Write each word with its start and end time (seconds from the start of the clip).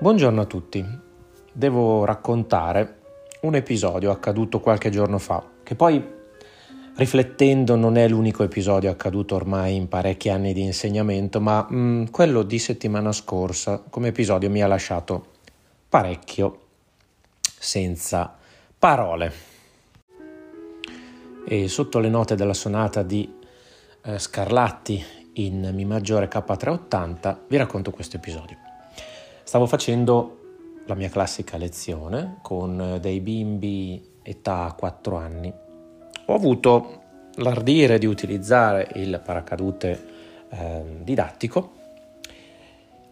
Buongiorno 0.00 0.42
a 0.42 0.44
tutti. 0.44 0.86
Devo 1.52 2.04
raccontare 2.04 2.98
un 3.40 3.56
episodio 3.56 4.12
accaduto 4.12 4.60
qualche 4.60 4.90
giorno 4.90 5.18
fa, 5.18 5.44
che 5.64 5.74
poi, 5.74 6.00
riflettendo, 6.94 7.74
non 7.74 7.96
è 7.96 8.06
l'unico 8.06 8.44
episodio 8.44 8.92
accaduto 8.92 9.34
ormai 9.34 9.74
in 9.74 9.88
parecchi 9.88 10.28
anni 10.28 10.52
di 10.52 10.62
insegnamento, 10.62 11.40
ma 11.40 11.66
mh, 11.68 11.76
mm, 11.76 12.04
quello 12.12 12.44
di 12.44 12.60
settimana 12.60 13.10
scorsa 13.10 13.82
come 13.90 14.08
episodio 14.08 14.48
mi 14.50 14.62
ha 14.62 14.68
lasciato 14.68 15.30
parecchio 15.88 16.60
senza 17.40 18.36
parole. 18.78 19.32
E 21.44 21.66
sotto 21.66 21.98
le 21.98 22.08
note 22.08 22.36
della 22.36 22.54
sonata 22.54 23.02
di 23.02 23.28
eh, 24.04 24.16
Scarlatti 24.16 25.04
in 25.32 25.72
Mi 25.74 25.84
maggiore 25.84 26.28
K380 26.28 27.36
vi 27.48 27.56
racconto 27.56 27.90
questo 27.90 28.14
episodio. 28.14 28.67
Stavo 29.48 29.64
facendo 29.64 30.82
la 30.84 30.94
mia 30.94 31.08
classica 31.08 31.56
lezione 31.56 32.36
con 32.42 32.98
dei 33.00 33.18
bimbi 33.20 34.18
età 34.22 34.74
4 34.76 35.16
anni. 35.16 35.50
Ho 36.26 36.34
avuto 36.34 37.00
l'ardire 37.36 37.96
di 37.96 38.04
utilizzare 38.04 38.88
il 38.96 39.22
paracadute 39.24 40.04
eh, 40.50 40.82
didattico. 41.02 41.72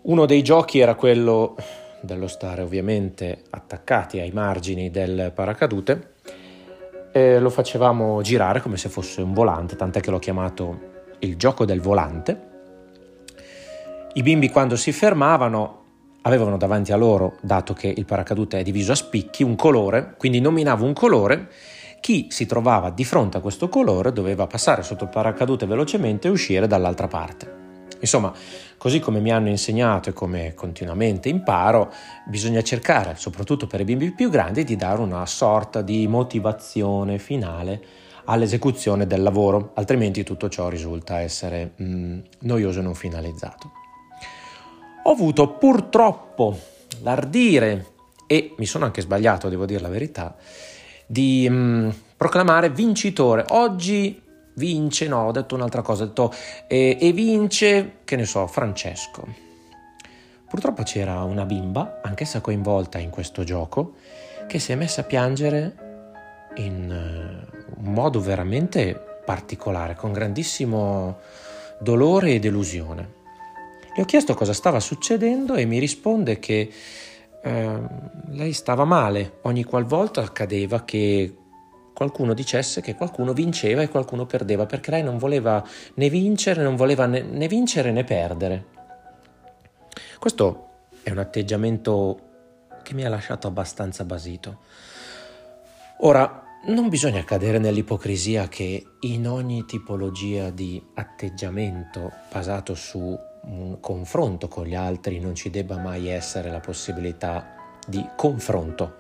Uno 0.03 0.27
dei 0.27 0.43
giochi 0.43 0.79
era 0.79 0.95
quello 0.95 1.57
dello 2.03 2.27
stare 2.27 2.61
ovviamente 2.61 3.45
attaccati 3.49 4.21
ai 4.21 4.31
margini 4.31 4.91
del 4.91 5.33
paracadute 5.35 6.17
e 7.13 7.41
lo 7.41 7.49
facevamo 7.49 8.21
girare 8.21 8.61
come 8.61 8.77
se 8.77 8.91
fosse 8.91 9.23
un 9.23 9.33
volante, 9.33 9.75
tant'è 9.75 10.01
che 10.01 10.11
l'ho 10.11 10.19
chiamato 10.19 10.81
il 11.21 11.39
gioco 11.39 11.65
del 11.65 11.81
volante. 11.81 12.41
I 14.13 14.21
bimbi 14.23 14.51
quando 14.51 14.77
si 14.77 14.93
fermavano 14.93 15.85
avevano 16.27 16.57
davanti 16.57 16.93
a 16.93 16.97
loro, 16.97 17.37
dato 17.41 17.73
che 17.73 17.87
il 17.87 18.05
paracadute 18.05 18.59
è 18.59 18.63
diviso 18.63 18.93
a 18.93 18.97
spicchi, 18.97 19.45
un 19.45 19.55
colore, 19.55 20.15
quindi 20.19 20.41
nominavo 20.41 20.85
un 20.85 20.93
colore, 20.93 21.49
chi 22.01 22.27
si 22.31 22.47
trovava 22.47 22.91
di 22.91 23.05
fronte 23.05 23.37
a 23.37 23.41
questo 23.41 23.69
colore 23.69 24.13
doveva 24.13 24.47
passare 24.47 24.83
sotto 24.83 25.05
il 25.05 25.11
paracadute 25.11 25.67
velocemente 25.67 26.27
e 26.27 26.33
uscire 26.33 26.67
dall'altra 26.67 27.07
parte. 27.07 27.65
Insomma, 28.01 28.33
così 28.77 28.99
come 28.99 29.21
mi 29.21 29.31
hanno 29.31 29.49
insegnato 29.49 30.11
e 30.11 30.13
come 30.13 30.53
continuamente 30.55 31.29
imparo, 31.29 31.93
bisogna 32.27 32.63
cercare, 32.63 33.15
soprattutto 33.17 33.67
per 33.69 33.81
i 33.81 33.85
bimbi 33.85 34.13
più 34.13 34.29
grandi, 34.29 34.65
di 34.65 34.77
dare 34.77 35.01
una 35.01 35.25
sorta 35.27 35.81
di 35.81 36.07
motivazione 36.09 37.19
finale 37.19 37.81
all'esecuzione 38.25 39.07
del 39.07 39.23
lavoro, 39.23 39.71
altrimenti 39.75 40.25
tutto 40.25 40.49
ciò 40.49 40.69
risulta 40.69 41.21
essere 41.21 41.75
mm, 41.81 42.19
noioso 42.41 42.81
e 42.81 42.83
non 42.83 42.95
finalizzato 42.95 43.85
ho 45.07 45.13
avuto 45.13 45.51
purtroppo 45.51 46.59
l'ardire, 47.03 47.87
e 48.27 48.55
mi 48.59 48.67
sono 48.67 48.85
anche 48.85 49.01
sbagliato, 49.01 49.49
devo 49.49 49.65
dire 49.65 49.81
la 49.81 49.89
verità, 49.89 50.35
di 51.07 51.49
mh, 51.49 51.55
mm, 51.55 51.91
proclamare 52.17 52.71
vincitore. 52.71 53.45
Oggi 53.51 54.21
vince, 54.55 55.07
no, 55.07 55.27
ho 55.27 55.31
detto 55.31 55.55
un'altra 55.55 55.83
cosa, 55.83 56.03
ho 56.03 56.07
detto 56.07 56.33
e, 56.67 56.99
e 57.01 57.13
vince, 57.13 57.99
che 58.05 58.17
ne 58.17 58.25
so, 58.25 58.49
Francesco. 58.49 59.45
Purtroppo 60.49 60.83
c'era 60.83 61.23
una 61.23 61.45
bimba, 61.45 62.01
anch'essa 62.03 62.41
coinvolta 62.41 62.99
in 62.99 63.11
questo 63.11 63.45
gioco, 63.45 63.95
che 64.49 64.59
si 64.59 64.73
è 64.73 64.75
messa 64.75 65.03
a 65.03 65.05
piangere 65.05 65.85
in 66.57 66.91
uh, 66.91 67.85
un 67.85 67.93
modo 67.93 68.21
veramente 68.21 69.21
particolare, 69.25 69.95
con 69.95 70.13
grandissimo 70.13 71.19
dolore 71.79 72.33
e 72.33 72.39
delusione. 72.41 73.16
Le 73.97 74.03
ho 74.03 74.05
chiesto 74.05 74.35
cosa 74.35 74.53
stava 74.53 74.79
succedendo 74.79 75.55
e 75.55 75.65
mi 75.65 75.79
risponde 75.79 76.39
che 76.39 76.71
eh, 77.43 77.81
lei 78.29 78.53
stava 78.53 78.85
male. 78.85 79.39
Ogni 79.45 79.65
qualvolta 79.65 80.21
accadeva 80.21 80.85
che 80.85 81.35
qualcuno 81.95 82.35
dicesse 82.35 82.83
che 82.83 82.95
qualcuno 82.95 83.33
vinceva 83.33 83.81
e 83.81 83.89
qualcuno 83.89 84.27
perdeva, 84.27 84.67
perché 84.67 84.91
lei 84.91 85.03
non 85.03 85.17
voleva 85.17 85.67
né 85.95 86.11
vincere, 86.11 86.63
non 86.63 86.77
voleva 86.77 87.07
né, 87.07 87.23
né 87.23 87.49
vincere 87.49 87.91
né 87.91 88.05
perdere. 88.05 88.67
Questo 90.19 90.69
è 91.03 91.11
un 91.11 91.19
atteggiamento 91.19 92.21
che 92.83 92.93
mi 92.93 93.03
ha 93.03 93.09
lasciato 93.09 93.47
abbastanza 93.47 94.05
basito. 94.05 94.59
Ora, 96.01 96.45
non 96.67 96.91
bisogna 96.91 97.25
cadere 97.25 97.57
nell'ipocrisia 97.57 98.47
che 98.49 98.85
in 99.01 99.27
ogni 99.27 99.65
tipologia 99.65 100.51
di 100.51 100.85
atteggiamento 100.97 102.13
basato 102.31 102.75
su 102.75 103.19
un 103.47 103.79
confronto 103.81 104.49
con 104.49 104.65
gli 104.65 104.75
altri 104.75 105.21
non 105.21 105.35
ci 105.35 105.51
debba 105.51 105.77
mai 105.77 106.09
essere 106.09 106.51
la 106.51 106.61
possibilità 106.61 107.55
di 107.87 108.05
confronto. 108.17 108.99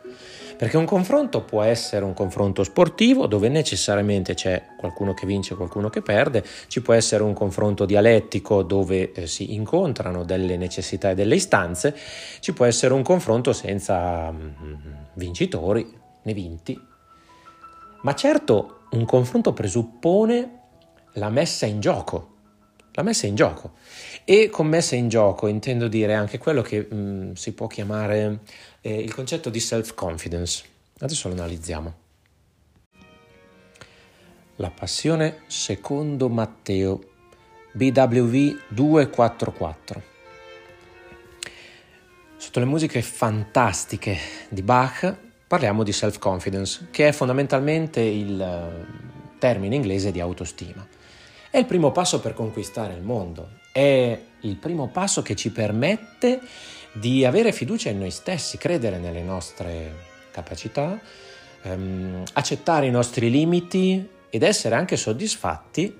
Perché 0.56 0.78
un 0.78 0.86
confronto 0.86 1.42
può 1.42 1.62
essere 1.62 2.04
un 2.04 2.14
confronto 2.14 2.64
sportivo 2.64 3.26
dove 3.26 3.48
necessariamente 3.48 4.32
c'è 4.32 4.68
qualcuno 4.78 5.12
che 5.12 5.26
vince 5.26 5.52
e 5.52 5.56
qualcuno 5.56 5.90
che 5.90 6.00
perde, 6.00 6.42
ci 6.68 6.80
può 6.80 6.94
essere 6.94 7.22
un 7.22 7.34
confronto 7.34 7.84
dialettico 7.84 8.62
dove 8.62 9.12
eh, 9.12 9.26
si 9.26 9.52
incontrano 9.52 10.24
delle 10.24 10.56
necessità 10.56 11.10
e 11.10 11.14
delle 11.14 11.34
istanze, 11.34 11.94
ci 12.40 12.54
può 12.54 12.64
essere 12.64 12.94
un 12.94 13.02
confronto 13.02 13.52
senza 13.52 14.30
mm, 14.32 14.72
vincitori 15.14 15.86
né 16.22 16.32
vinti. 16.32 16.80
Ma 18.02 18.14
certo 18.14 18.84
un 18.92 19.04
confronto 19.04 19.52
presuppone 19.52 20.60
la 21.14 21.28
messa 21.28 21.66
in 21.66 21.80
gioco 21.80 22.35
la 22.96 23.02
messa 23.02 23.26
in 23.26 23.34
gioco. 23.34 23.74
E 24.24 24.48
con 24.50 24.66
messa 24.66 24.96
in 24.96 25.08
gioco 25.08 25.46
intendo 25.46 25.86
dire 25.86 26.14
anche 26.14 26.38
quello 26.38 26.62
che 26.62 26.86
mh, 26.88 26.96
mm, 26.96 27.32
si 27.32 27.52
può 27.52 27.66
chiamare 27.66 28.40
eh, 28.80 28.98
il 28.98 29.14
concetto 29.14 29.50
di 29.50 29.60
self-confidence. 29.60 30.64
Adesso 30.98 31.28
lo 31.28 31.34
analizziamo. 31.34 31.94
La 34.56 34.70
passione 34.70 35.42
secondo 35.46 36.28
Matteo, 36.28 37.12
BWV 37.72 38.58
244. 38.68 40.02
Sotto 42.38 42.58
le 42.58 42.64
musiche 42.64 43.02
fantastiche 43.02 44.16
di 44.48 44.62
Bach 44.62 45.14
parliamo 45.46 45.82
di 45.82 45.92
self-confidence, 45.92 46.88
che 46.90 47.08
è 47.08 47.12
fondamentalmente 47.12 48.00
il 48.00 48.40
eh, 48.40 49.38
termine 49.38 49.74
inglese 49.74 50.10
di 50.10 50.20
autostima. 50.20 50.95
È 51.50 51.58
il 51.58 51.66
primo 51.66 51.92
passo 51.92 52.20
per 52.20 52.34
conquistare 52.34 52.94
il 52.94 53.02
mondo, 53.02 53.50
è 53.72 54.20
il 54.40 54.56
primo 54.56 54.88
passo 54.88 55.22
che 55.22 55.36
ci 55.36 55.50
permette 55.50 56.40
di 56.92 57.24
avere 57.24 57.52
fiducia 57.52 57.90
in 57.90 57.98
noi 57.98 58.10
stessi, 58.10 58.58
credere 58.58 58.98
nelle 58.98 59.22
nostre 59.22 59.94
capacità, 60.30 60.98
ehm, 61.62 62.24
accettare 62.32 62.86
i 62.86 62.90
nostri 62.90 63.30
limiti 63.30 64.08
ed 64.28 64.42
essere 64.42 64.74
anche 64.74 64.96
soddisfatti 64.96 65.96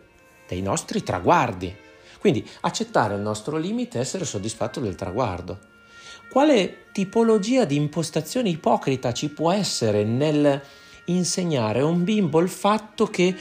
dei 0.48 0.62
nostri 0.62 1.02
traguardi. 1.02 1.74
Quindi 2.18 2.46
accettare 2.62 3.14
il 3.14 3.20
nostro 3.20 3.56
limite 3.56 3.98
e 3.98 4.00
essere 4.00 4.24
soddisfatto 4.24 4.80
del 4.80 4.94
traguardo. 4.94 5.74
Quale 6.28 6.86
tipologia 6.92 7.64
di 7.64 7.76
impostazione 7.76 8.48
ipocrita 8.48 9.12
ci 9.12 9.28
può 9.28 9.52
essere 9.52 10.02
nel 10.02 10.60
insegnare 11.06 11.80
a 11.80 11.84
un 11.84 12.02
bimbo 12.02 12.40
il 12.40 12.48
fatto 12.48 13.06
che 13.06 13.34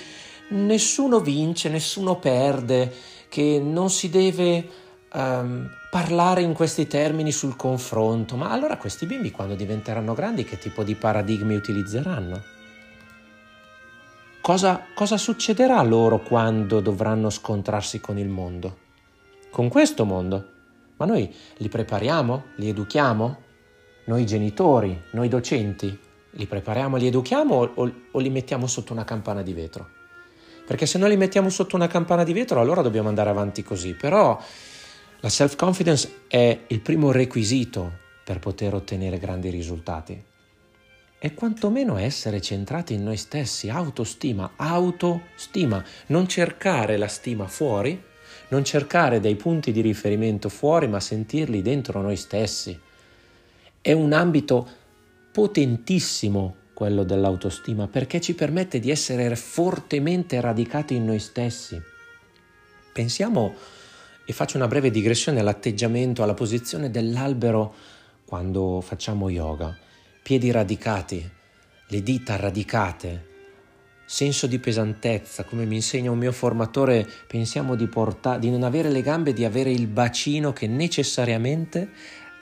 nessuno 0.49 1.19
vince, 1.19 1.69
nessuno 1.69 2.17
perde, 2.17 2.93
che 3.29 3.59
non 3.61 3.89
si 3.89 4.09
deve 4.09 4.67
um, 5.13 5.69
parlare 5.89 6.41
in 6.41 6.53
questi 6.53 6.87
termini 6.87 7.31
sul 7.31 7.55
confronto. 7.55 8.35
Ma 8.35 8.51
allora 8.51 8.77
questi 8.77 9.05
bimbi 9.05 9.31
quando 9.31 9.55
diventeranno 9.55 10.13
grandi 10.13 10.43
che 10.43 10.57
tipo 10.57 10.83
di 10.83 10.95
paradigmi 10.95 11.55
utilizzeranno? 11.55 12.53
Cosa, 14.41 14.85
cosa 14.93 15.17
succederà 15.17 15.81
loro 15.81 16.21
quando 16.21 16.79
dovranno 16.79 17.29
scontrarsi 17.29 17.99
con 17.99 18.17
il 18.19 18.27
mondo? 18.27 18.77
Con 19.49 19.69
questo 19.69 20.05
mondo? 20.05 20.51
Ma 20.97 21.05
noi 21.05 21.33
li 21.57 21.67
prepariamo? 21.67 22.43
Li 22.57 22.69
educhiamo? 22.69 23.43
Noi 24.05 24.25
genitori, 24.25 25.01
noi 25.11 25.29
docenti, 25.29 25.97
li 26.31 26.45
prepariamo, 26.45 26.95
li 26.97 27.07
educhiamo 27.07 27.55
o, 27.73 27.91
o 28.11 28.19
li 28.19 28.29
mettiamo 28.29 28.67
sotto 28.67 28.93
una 28.93 29.03
campana 29.03 29.41
di 29.41 29.53
vetro? 29.53 29.89
Perché 30.65 30.85
se 30.85 30.97
noi 30.97 31.09
li 31.09 31.17
mettiamo 31.17 31.49
sotto 31.49 31.75
una 31.75 31.87
campana 31.87 32.23
di 32.23 32.33
vetro 32.33 32.59
allora 32.59 32.81
dobbiamo 32.81 33.07
andare 33.07 33.29
avanti 33.29 33.63
così, 33.63 33.93
però 33.93 34.39
la 35.19 35.29
self-confidence 35.29 36.23
è 36.27 36.59
il 36.67 36.81
primo 36.81 37.11
requisito 37.11 38.03
per 38.23 38.39
poter 38.39 38.73
ottenere 38.73 39.17
grandi 39.17 39.49
risultati. 39.49 40.21
E 41.17 41.33
quantomeno 41.33 41.97
essere 41.97 42.41
centrati 42.41 42.93
in 42.93 43.03
noi 43.03 43.17
stessi, 43.17 43.69
autostima, 43.69 44.51
autostima, 44.55 45.83
non 46.07 46.27
cercare 46.27 46.97
la 46.97 47.07
stima 47.07 47.47
fuori, 47.47 47.99
non 48.49 48.63
cercare 48.63 49.19
dei 49.19 49.35
punti 49.35 49.71
di 49.71 49.81
riferimento 49.81 50.49
fuori, 50.49 50.87
ma 50.87 50.99
sentirli 50.99 51.61
dentro 51.61 52.01
noi 52.01 52.15
stessi. 52.15 52.77
È 53.81 53.91
un 53.91 54.13
ambito 54.13 54.67
potentissimo 55.31 56.55
quello 56.75 57.03
dell'autostima, 57.03 57.87
perché 57.87 58.19
ci 58.19 58.35
permette 58.35 58.79
di 58.79 58.91
essere 58.91 59.33
fortemente 59.37 60.39
radicati 60.41 60.93
in 60.93 61.05
noi 61.05 61.19
stessi. 61.19 61.81
Pensiamo, 62.91 63.55
e 64.25 64.33
faccio 64.33 64.57
una 64.57 64.67
breve 64.67 64.91
digressione, 64.91 65.39
all'atteggiamento, 65.39 66.21
alla 66.21 66.33
posizione 66.33 66.91
dell'albero 66.91 67.73
quando 68.25 68.81
facciamo 68.81 69.29
yoga, 69.29 69.75
piedi 70.21 70.51
radicati, 70.51 71.31
le 71.87 72.03
dita 72.03 72.35
radicate, 72.35 73.33
senso 74.05 74.45
di 74.45 74.59
pesantezza, 74.59 75.45
come 75.45 75.65
mi 75.65 75.75
insegna 75.75 76.11
un 76.11 76.17
mio 76.17 76.33
formatore, 76.33 77.07
pensiamo 77.25 77.75
di, 77.75 77.87
porta- 77.87 78.37
di 78.37 78.49
non 78.49 78.63
avere 78.63 78.89
le 78.89 79.01
gambe, 79.01 79.31
di 79.31 79.45
avere 79.45 79.71
il 79.71 79.87
bacino 79.87 80.51
che 80.51 80.67
necessariamente 80.67 81.89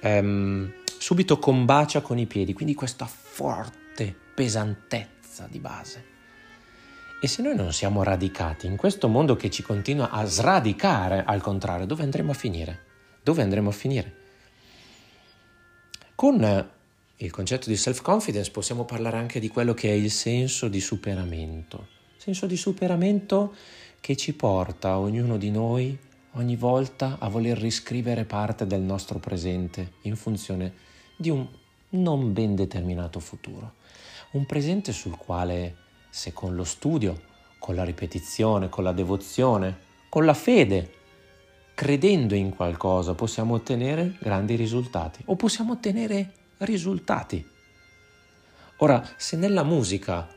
ehm, 0.01 0.73
subito 0.97 1.37
combacia 1.37 2.01
con 2.01 2.17
i 2.17 2.25
piedi, 2.25 2.53
quindi 2.53 2.73
questa 2.73 3.05
forte 3.05 4.21
pesantezza 4.33 5.47
di 5.49 5.59
base. 5.59 6.11
E 7.21 7.27
se 7.27 7.41
noi 7.41 7.55
non 7.55 7.71
siamo 7.71 8.03
radicati 8.03 8.67
in 8.67 8.75
questo 8.75 9.07
mondo 9.07 9.35
che 9.35 9.49
ci 9.49 9.63
continua 9.63 10.09
a 10.09 10.25
sradicare, 10.25 11.23
al 11.25 11.41
contrario, 11.41 11.85
dove 11.85 12.03
andremo 12.03 12.31
a 12.31 12.35
finire? 12.35 12.83
Dove 13.23 13.41
andremo 13.41 13.69
a 13.69 13.71
finire? 13.71 14.15
Con 16.15 16.69
il 17.15 17.31
concetto 17.31 17.69
di 17.69 17.77
self-confidence 17.77 18.51
possiamo 18.51 18.83
parlare 18.83 19.17
anche 19.17 19.39
di 19.39 19.47
quello 19.47 19.73
che 19.73 19.89
è 19.89 19.93
il 19.93 20.11
senso 20.11 20.67
di 20.67 20.81
superamento. 20.81 21.87
Senso 22.17 22.45
di 22.45 22.57
superamento 22.57 23.55
che 24.01 24.17
ci 24.17 24.33
porta, 24.33 24.97
ognuno 24.97 25.37
di 25.37 25.49
noi, 25.49 25.97
ogni 26.31 26.57
volta 26.57 27.17
a 27.19 27.29
voler 27.29 27.57
riscrivere 27.57 28.25
parte 28.25 28.67
del 28.67 28.81
nostro 28.81 29.19
presente 29.19 29.93
in 30.01 30.17
funzione 30.17 30.73
di 31.15 31.29
un 31.29 31.47
non 31.89 32.33
ben 32.33 32.55
determinato 32.55 33.19
futuro. 33.19 33.75
Un 34.33 34.47
presente 34.47 34.93
sul 34.93 35.15
quale, 35.15 35.75
se 36.09 36.33
con 36.33 36.55
lo 36.55 36.63
studio, 36.63 37.21
con 37.59 37.75
la 37.75 37.83
ripetizione, 37.83 38.67
con 38.67 38.83
la 38.83 38.91
devozione, 38.91 39.77
con 40.09 40.25
la 40.25 40.33
fede, 40.33 40.91
credendo 41.75 42.33
in 42.33 42.49
qualcosa, 42.49 43.13
possiamo 43.13 43.53
ottenere 43.53 44.17
grandi 44.19 44.55
risultati 44.55 45.21
o 45.25 45.35
possiamo 45.35 45.73
ottenere 45.73 46.31
risultati. 46.57 47.47
Ora, 48.77 49.07
se 49.17 49.37
nella 49.37 49.61
musica 49.61 50.27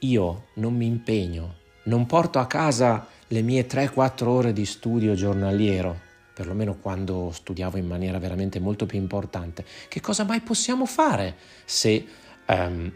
io 0.00 0.44
non 0.56 0.76
mi 0.76 0.84
impegno, 0.84 1.54
non 1.84 2.04
porto 2.04 2.38
a 2.38 2.46
casa 2.46 3.06
le 3.28 3.40
mie 3.40 3.66
3-4 3.66 4.24
ore 4.26 4.52
di 4.52 4.66
studio 4.66 5.14
giornaliero, 5.14 5.98
perlomeno 6.34 6.76
quando 6.76 7.30
studiavo 7.32 7.78
in 7.78 7.86
maniera 7.86 8.18
veramente 8.18 8.60
molto 8.60 8.84
più 8.84 8.98
importante, 8.98 9.64
che 9.88 10.02
cosa 10.02 10.24
mai 10.24 10.40
possiamo 10.40 10.84
fare 10.84 11.36
se 11.64 12.06
um, 12.48 12.92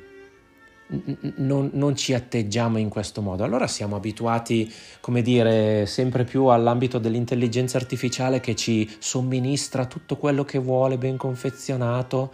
non, 1.37 1.71
non, 1.75 1.97
ci 1.97 2.15
atteggiamo 2.15 2.79
in 2.79 2.89
questo 2.89 3.21
modo? 3.21 3.45
Allora 3.45 3.67
siamo 3.67 3.97
abituati, 3.97 4.73
come 5.01 5.21
dire, 5.23 5.85
sempre 5.87 6.25
più 6.25 6.47
all'ambito 6.47 6.99
dell'intelligenza 6.99 7.77
artificiale 7.77 8.41
che 8.41 8.57
ci 8.57 8.91
somministra 8.99 9.85
tutto 9.85 10.17
quello 10.17 10.45
che 10.45 10.59
vuole, 10.59 10.97
ben 10.97 11.17
confezionato, 11.17 12.33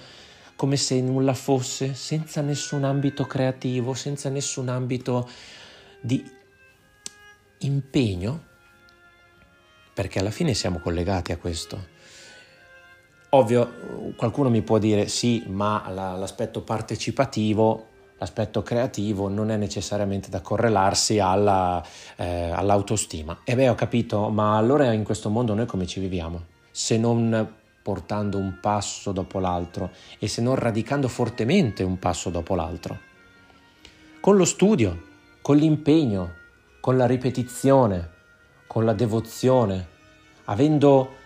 come 0.56 0.76
se 0.76 1.00
nulla 1.00 1.34
fosse, 1.34 1.94
senza 1.94 2.40
nessun 2.42 2.84
ambito 2.84 3.24
creativo, 3.24 3.94
senza 3.94 4.28
nessun 4.28 4.68
ambito 4.68 5.28
di 6.00 6.24
impegno, 7.58 8.44
perché 9.92 10.20
alla 10.20 10.30
fine 10.30 10.54
siamo 10.54 10.78
collegati 10.78 11.32
a 11.32 11.38
questo. 11.38 11.92
Ovvio, 13.30 14.12
qualcuno 14.16 14.48
mi 14.48 14.62
può 14.62 14.78
dire 14.78 15.08
sì, 15.08 15.42
ma 15.48 15.88
l'aspetto 15.88 16.62
partecipativo, 16.62 17.88
l'aspetto 18.18 18.62
creativo 18.62 19.28
non 19.28 19.50
è 19.50 19.56
necessariamente 19.56 20.30
da 20.30 20.40
correlarsi 20.40 21.18
alla, 21.18 21.84
eh, 22.16 22.50
all'autostima. 22.50 23.40
E 23.44 23.54
beh, 23.54 23.68
ho 23.68 23.74
capito, 23.74 24.28
ma 24.28 24.56
allora 24.56 24.92
in 24.92 25.04
questo 25.04 25.30
mondo 25.30 25.54
noi 25.54 25.66
come 25.66 25.86
ci 25.86 26.00
viviamo? 26.00 26.44
Se 26.70 26.96
non 26.96 27.52
portando 27.82 28.38
un 28.38 28.60
passo 28.60 29.12
dopo 29.12 29.38
l'altro 29.38 29.90
e 30.18 30.26
se 30.26 30.40
non 30.40 30.54
radicando 30.54 31.06
fortemente 31.06 31.82
un 31.82 31.98
passo 31.98 32.30
dopo 32.30 32.54
l'altro. 32.54 32.98
Con 34.20 34.36
lo 34.36 34.46
studio, 34.46 35.02
con 35.42 35.56
l'impegno, 35.56 36.32
con 36.80 36.96
la 36.96 37.04
ripetizione, 37.04 38.10
con 38.66 38.86
la 38.86 38.94
devozione, 38.94 39.86
avendo 40.44 41.16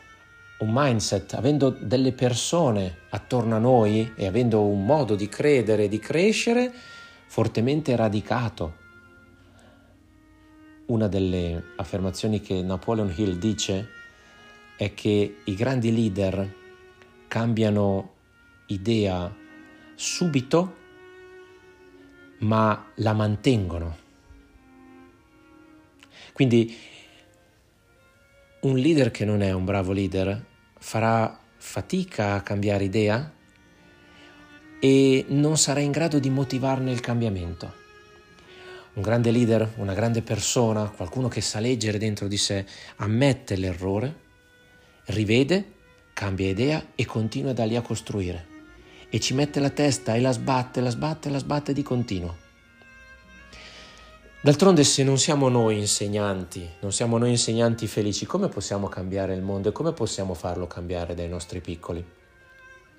un 0.59 0.71
mindset, 0.73 1.35
avendo 1.35 1.71
delle 1.71 2.13
persone 2.13 3.03
attorno 3.11 3.57
a 3.57 3.61
noi 3.61 4.13
e 4.17 4.27
avendo 4.27 4.63
un 4.63 4.85
modo 4.85 5.15
di 5.15 5.29
credere 5.29 5.85
e 5.85 5.89
di 5.89 5.99
crescere 5.99 6.73
fortemente 7.27 7.95
radicato. 7.95 8.87
Una 10.87 11.07
delle 11.07 11.73
affermazioni 11.77 12.41
che 12.41 12.61
Napoleon 12.63 13.13
Hill 13.15 13.39
dice 13.39 13.89
è 14.77 14.95
che 14.95 15.39
i 15.45 15.55
grandi 15.55 15.93
leader 15.93 16.55
cambiano 17.29 18.15
idea 18.67 19.33
subito, 19.95 20.77
ma 22.39 22.91
la 22.97 23.13
mantengono. 23.13 23.97
Quindi 26.33 26.75
un 28.61 28.77
leader 28.77 29.11
che 29.11 29.25
non 29.25 29.43
è 29.43 29.53
un 29.53 29.65
bravo 29.65 29.93
leader 29.93 30.48
farà 30.79 31.39
fatica 31.57 32.35
a 32.35 32.41
cambiare 32.43 32.85
idea 32.85 33.33
e 34.81 35.25
non 35.29 35.57
sarà 35.59 35.81
in 35.81 35.91
grado 35.91 36.19
di 36.19 36.31
motivarne 36.31 36.93
il 36.93 37.01
cambiamento. 37.01 37.75
Un 38.95 39.03
grande 39.03 39.31
leader, 39.31 39.75
una 39.77 39.95
grande 39.95 40.23
persona, 40.23 40.89
qualcuno 40.89 41.29
che 41.29 41.41
sa 41.41 41.61
leggere 41.61 41.99
dentro 41.99 42.27
di 42.27 42.37
sé, 42.37 42.65
ammette 42.97 43.57
l'errore, 43.57 44.27
rivede, 45.07 45.73
cambia 46.13 46.49
idea 46.49 46.85
e 46.95 47.07
continua 47.07 47.53
da 47.53 47.65
lì 47.65 47.77
a 47.77 47.83
costruire. 47.83 48.47
E 49.09 49.21
ci 49.21 49.35
mette 49.35 49.61
la 49.61 49.71
testa 49.71 50.15
e 50.15 50.21
la 50.21 50.33
sbatte, 50.33 50.81
la 50.81 50.91
sbatte, 50.91 51.31
la 51.31 51.39
sbatte 51.39 51.73
di 51.73 51.83
continuo. 51.83 52.47
D'altronde 54.41 54.85
se 54.85 55.03
non 55.03 55.19
siamo 55.19 55.49
noi 55.49 55.79
insegnanti, 55.79 56.65
non 56.79 56.93
siamo 56.93 57.19
noi 57.19 57.31
insegnanti 57.31 57.89
felici, 57.89 58.25
come 58.25 58.47
possiamo 58.47 58.87
cambiare 58.87 59.35
il 59.35 59.43
mondo 59.43 59.71
e 59.71 59.73
come 59.73 59.93
possiamo 59.93 60.33
farlo 60.33 60.69
cambiare 60.69 61.17
dai 61.17 61.29
nostri 61.29 61.61
piccoli? 61.61 62.05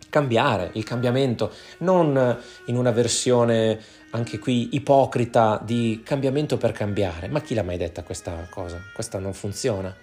Cambiare, 0.09 0.71
il 0.74 0.83
cambiamento, 0.83 1.53
non 1.77 2.38
in 2.65 2.75
una 2.75 2.91
versione 2.91 3.80
anche 4.09 4.38
qui 4.38 4.71
ipocrita 4.74 5.62
di 5.63 6.01
cambiamento 6.03 6.57
per 6.57 6.74
cambiare, 6.74 7.30
ma 7.30 7.39
chi 7.39 7.53
l'ha 7.53 7.63
mai 7.63 7.77
detta 7.77 8.03
questa 8.03 8.45
cosa? 8.50 8.77
Questa 8.94 9.18
non 9.18 9.33
funziona. 9.33 9.95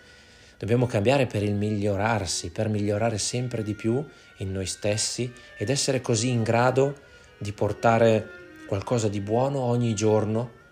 Dobbiamo 0.56 0.86
cambiare 0.86 1.26
per 1.26 1.42
il 1.42 1.54
migliorarsi, 1.54 2.48
per 2.48 2.70
migliorare 2.70 3.18
sempre 3.18 3.62
di 3.62 3.74
più 3.74 4.02
in 4.38 4.52
noi 4.52 4.64
stessi 4.64 5.30
ed 5.58 5.68
essere 5.68 6.00
così 6.00 6.30
in 6.30 6.42
grado 6.42 6.96
di 7.36 7.52
portare 7.52 8.30
qualcosa 8.66 9.08
di 9.08 9.20
buono 9.20 9.60
ogni 9.60 9.94
giorno, 9.94 10.64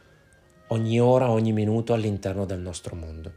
ogni 0.74 1.00
ora, 1.00 1.30
ogni 1.30 1.52
minuto 1.52 1.92
all'interno 1.92 2.44
del 2.44 2.58
nostro 2.60 2.96
mondo. 2.96 3.32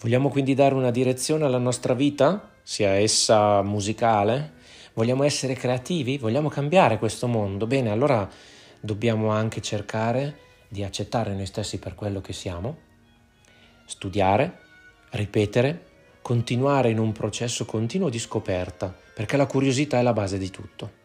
Vogliamo 0.00 0.28
quindi 0.30 0.54
dare 0.54 0.74
una 0.74 0.90
direzione 0.90 1.44
alla 1.44 1.58
nostra 1.58 1.94
vita, 1.94 2.52
sia 2.62 2.90
essa 2.90 3.62
musicale? 3.62 4.54
Vogliamo 4.94 5.22
essere 5.22 5.54
creativi? 5.54 6.18
Vogliamo 6.18 6.48
cambiare 6.48 6.98
questo 6.98 7.26
mondo? 7.26 7.66
Bene, 7.66 7.90
allora 7.90 8.28
dobbiamo 8.80 9.30
anche 9.30 9.60
cercare 9.60 10.38
di 10.68 10.82
accettare 10.82 11.34
noi 11.34 11.46
stessi 11.46 11.78
per 11.78 11.94
quello 11.94 12.20
che 12.20 12.32
siamo 12.32 12.84
studiare, 13.84 14.58
ripetere, 15.10 15.84
continuare 16.22 16.90
in 16.90 16.98
un 16.98 17.12
processo 17.12 17.64
continuo 17.64 18.08
di 18.08 18.18
scoperta, 18.18 18.94
perché 19.14 19.36
la 19.36 19.46
curiosità 19.46 19.98
è 19.98 20.02
la 20.02 20.12
base 20.12 20.38
di 20.38 20.50
tutto. 20.50 21.04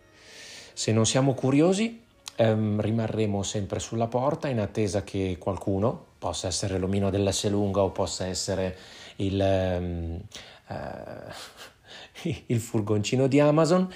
Se 0.74 0.92
non 0.92 1.06
siamo 1.06 1.34
curiosi, 1.34 2.01
ehm, 2.36 2.80
rimarremo 2.82 3.44
sempre 3.44 3.80
sulla 3.80 4.08
porta 4.08 4.48
in 4.48 4.60
attesa 4.60 5.04
che 5.04 5.38
qualcuno, 5.40 6.06
possa 6.18 6.48
essere 6.48 6.78
l'omino 6.78 7.10
dell'S 7.10 7.50
lunga 7.50 7.82
o 7.82 7.90
possa 7.90 8.26
essere 8.26 8.78
il, 9.18 9.40
ehm, 9.40 10.20
eh, 10.68 12.44
il 12.48 12.60
furgoncino 12.60 13.28
di 13.28 13.40
Amazon, 13.40 13.92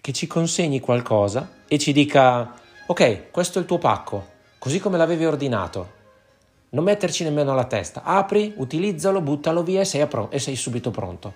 che 0.00 0.12
ci 0.12 0.26
consegni 0.26 0.80
qualcosa 0.80 1.50
e 1.66 1.78
ci 1.78 1.92
dica, 1.92 2.54
ok, 2.86 3.30
questo 3.30 3.58
è 3.58 3.62
il 3.62 3.66
tuo 3.66 3.78
pacco, 3.78 4.26
così 4.58 4.78
come 4.78 4.96
l'avevi 4.96 5.24
ordinato, 5.26 5.96
non 6.70 6.84
metterci 6.84 7.24
nemmeno 7.24 7.54
la 7.54 7.64
testa, 7.64 8.02
apri, 8.02 8.54
utilizzalo, 8.56 9.20
buttalo 9.20 9.62
via 9.62 9.80
e 9.80 9.84
sei, 9.84 10.06
pro- 10.06 10.30
e 10.30 10.38
sei 10.38 10.56
subito 10.56 10.90
pronto. 10.90 11.34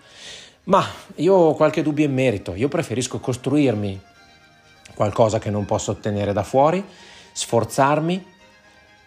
Ma 0.65 0.85
io 1.17 1.35
ho 1.35 1.55
qualche 1.55 1.83
dubbio 1.83 2.05
in 2.05 2.13
merito, 2.13 2.55
io 2.55 2.69
preferisco 2.69 3.19
costruirmi 3.19 4.01
qualcosa 4.95 5.39
che 5.39 5.51
non 5.51 5.65
posso 5.65 5.93
ottenere 5.93 6.33
da 6.33 6.43
fuori, 6.43 6.85
sforzarmi 7.33 8.27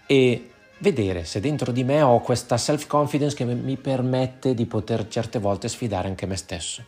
e 0.07 0.49
vedere 0.79 1.23
se 1.25 1.39
dentro 1.39 1.71
di 1.71 1.83
me 1.83 2.01
ho 2.01 2.19
questa 2.19 2.57
self-confidence 2.57 3.35
che 3.35 3.45
mi 3.45 3.77
permette 3.77 4.53
di 4.53 4.65
poter 4.65 5.07
certe 5.07 5.39
volte 5.39 5.67
sfidare 5.67 6.07
anche 6.07 6.25
me 6.25 6.35
stesso. 6.35 6.83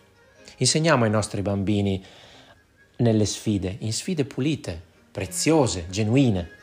Insegniamo 0.57 1.03
ai 1.03 1.09
nostri 1.09 1.41
bambini 1.41 2.03
nelle 2.97 3.25
sfide, 3.25 3.77
in 3.79 3.93
sfide 3.93 4.25
pulite, 4.25 4.81
preziose, 5.11 5.85
genuine 5.89 6.55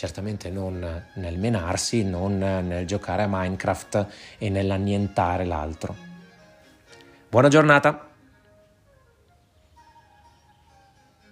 certamente 0.00 0.48
non 0.48 1.04
nel 1.12 1.38
menarsi, 1.38 2.02
non 2.04 2.38
nel 2.38 2.86
giocare 2.86 3.24
a 3.24 3.28
Minecraft 3.28 4.06
e 4.38 4.48
nell'annientare 4.48 5.44
l'altro. 5.44 5.94
Buona 7.28 7.48
giornata! 7.48 8.09